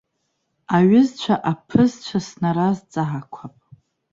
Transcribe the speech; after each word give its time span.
Аҩызцәа-аԥызцәа 0.75 2.19
снаразҵаақәап. 2.27 3.55